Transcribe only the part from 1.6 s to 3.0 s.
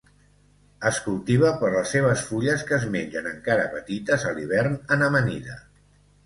per les seves fulles que es